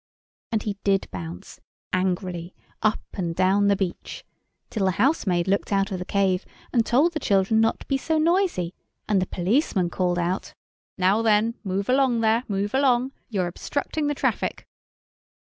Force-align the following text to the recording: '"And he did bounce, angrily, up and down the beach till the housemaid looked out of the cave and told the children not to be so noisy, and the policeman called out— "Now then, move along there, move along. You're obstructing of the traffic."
'"And 0.51 0.63
he 0.63 0.79
did 0.83 1.07
bounce, 1.11 1.59
angrily, 1.93 2.55
up 2.81 3.01
and 3.13 3.35
down 3.35 3.67
the 3.67 3.75
beach 3.75 4.25
till 4.71 4.85
the 4.87 4.93
housemaid 4.93 5.47
looked 5.47 5.71
out 5.71 5.91
of 5.91 5.99
the 5.99 6.05
cave 6.05 6.43
and 6.73 6.83
told 6.83 7.13
the 7.13 7.19
children 7.19 7.61
not 7.61 7.81
to 7.81 7.85
be 7.85 7.97
so 7.99 8.17
noisy, 8.17 8.73
and 9.07 9.21
the 9.21 9.27
policeman 9.27 9.91
called 9.91 10.17
out— 10.17 10.55
"Now 10.97 11.21
then, 11.21 11.53
move 11.63 11.87
along 11.87 12.21
there, 12.21 12.43
move 12.47 12.73
along. 12.73 13.11
You're 13.29 13.45
obstructing 13.45 14.05
of 14.05 14.07
the 14.07 14.15
traffic." 14.15 14.65